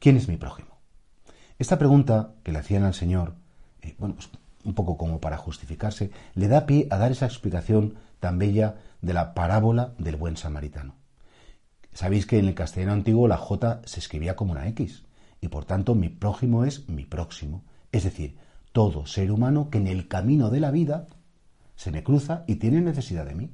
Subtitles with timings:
[0.00, 0.80] ¿quién es mi prójimo?
[1.58, 3.34] Esta pregunta que le hacían al Señor,
[3.82, 4.30] eh, bueno, pues
[4.64, 9.14] un poco como para justificarse, le da pie a dar esa explicación tan bella de
[9.14, 10.96] la parábola del buen samaritano.
[11.92, 15.04] Sabéis que en el castellano antiguo la J se escribía como una X,
[15.40, 17.62] y por tanto mi prójimo es mi próximo,
[17.92, 18.36] es decir,
[18.72, 21.06] todo ser humano que en el camino de la vida
[21.76, 23.50] se me cruza y tiene necesidad de mí.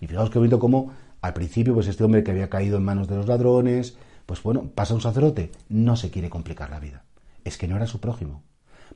[0.00, 3.08] Y fijaos que bonito como al principio, pues este hombre que había caído en manos
[3.08, 7.04] de los ladrones, pues bueno, pasa un sacerdote, no se quiere complicar la vida.
[7.44, 8.42] Es que no era su prójimo.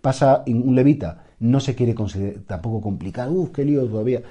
[0.01, 1.95] Pasa un levita, no se quiere
[2.47, 4.23] tampoco complicar, uff, qué lío todavía.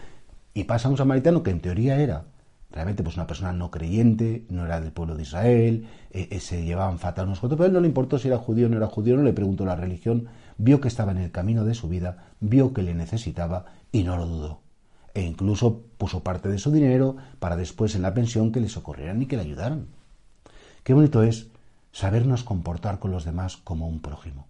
[0.54, 2.26] Y pasa un samaritano que en teoría era
[2.72, 6.64] realmente pues una persona no creyente, no era del pueblo de Israel, eh, eh, se
[6.64, 8.88] llevaban fatal unos cuantos, pero él no le importó si era judío o no era
[8.88, 12.26] judío, no le preguntó la religión, vio que estaba en el camino de su vida,
[12.40, 14.62] vio que le necesitaba y no lo dudó.
[15.16, 19.22] E incluso puso parte de su dinero para después en la pensión que le socorrieran
[19.22, 19.88] y que le ayudaran.
[20.84, 21.48] Qué bonito es
[21.92, 24.48] sabernos comportar con los demás como un prójimo.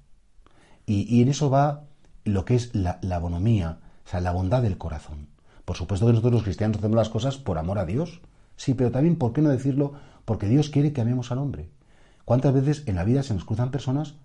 [0.86, 1.84] Y, en eso va
[2.26, 5.28] lo que es la, bonomía, o sea, la bondad del corazón.
[5.66, 8.22] Por supuesto que nosotros los cristianos hacemos las cosas por amor a Dios.
[8.56, 9.94] Sí, pero también, ¿por qué no decirlo?
[10.26, 11.70] Porque Dios quiere que amemos al hombre.
[12.26, 14.16] ¿Cuántas veces en la vida se nos cruzan personas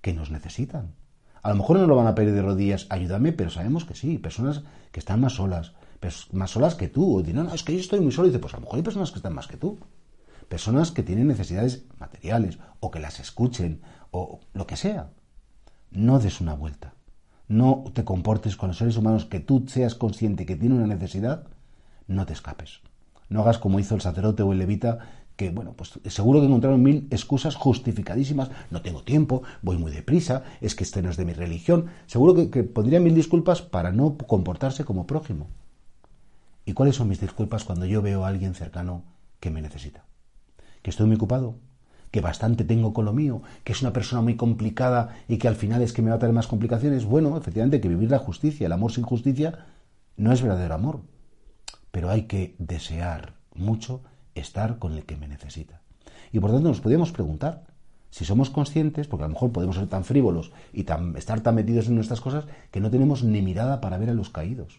[0.00, 0.94] que nos necesitan?
[1.42, 4.16] A lo mejor no lo van a pedir de rodillas, ayúdame, pero sabemos que sí,
[4.16, 5.72] personas que están más solas,
[6.32, 7.18] más solas que tú.
[7.18, 8.28] O no, no, es que yo estoy muy solo.
[8.28, 9.78] Y dice, pues a lo mejor hay personas que están más que tú.
[10.48, 15.10] Personas que tienen necesidades materiales, o que las escuchen, o lo que sea.
[15.90, 16.94] No des una vuelta
[17.48, 21.44] no te comportes con los seres humanos que tú seas consciente que tiene una necesidad,
[22.06, 22.80] no te escapes.
[23.28, 24.98] No hagas como hizo el sacerdote o el levita,
[25.36, 28.50] que, bueno, pues seguro que encontraron mil excusas justificadísimas.
[28.70, 31.86] No tengo tiempo, voy muy deprisa, es que este no es de mi religión.
[32.06, 35.48] Seguro que, que pondrían mil disculpas para no comportarse como prójimo.
[36.64, 39.02] ¿Y cuáles son mis disculpas cuando yo veo a alguien cercano
[39.40, 40.04] que me necesita?
[40.84, 41.56] ¿Que estoy muy ocupado?
[42.10, 45.56] que bastante tengo con lo mío, que es una persona muy complicada y que al
[45.56, 47.06] final es que me va a traer más complicaciones.
[47.06, 49.66] Bueno, efectivamente, que vivir la justicia, el amor sin justicia,
[50.16, 51.00] no es verdadero amor.
[51.90, 54.00] Pero hay que desear mucho
[54.36, 55.80] estar con el que me necesita.
[56.30, 57.64] Y por tanto nos podríamos preguntar
[58.10, 60.86] si somos conscientes, porque a lo mejor podemos ser tan frívolos y
[61.16, 64.30] estar tan metidos en nuestras cosas que no tenemos ni mirada para ver a los
[64.30, 64.78] caídos,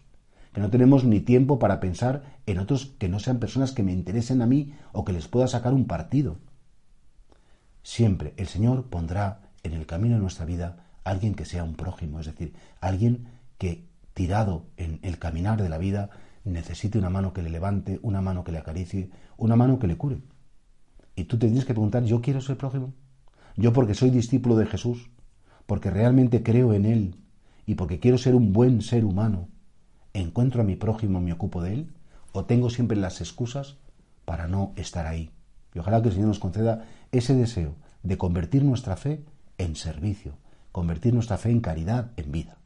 [0.56, 3.92] que no tenemos ni tiempo para pensar en otros que no sean personas que me
[3.92, 6.38] interesen a mí o que les pueda sacar un partido.
[7.82, 12.20] Siempre el Señor pondrá en el camino de nuestra vida alguien que sea un prójimo,
[12.20, 13.28] es decir, alguien
[13.58, 13.84] que
[14.14, 16.08] tirado en el caminar de la vida
[16.44, 19.98] necesite una mano que le levante, una mano que le acaricie, una mano que le
[19.98, 20.22] cure.
[21.16, 22.94] Y tú te tienes que preguntar, ¿yo quiero ser prójimo?
[23.56, 25.10] ¿Yo porque soy discípulo de Jesús?
[25.66, 27.16] ¿Porque realmente creo en Él?
[27.66, 29.50] ¿Y porque quiero ser un buen ser humano?
[30.16, 31.92] ¿Encuentro a mi prójimo, me ocupo de Él?
[32.32, 33.76] ¿O tengo siempre las excusas
[34.24, 35.30] para no estar ahí?
[35.74, 39.22] Y ojalá que el Señor nos conceda ese deseo de convertir nuestra fe
[39.58, 40.32] en servicio,
[40.72, 42.56] convertir nuestra fe en caridad, en vida.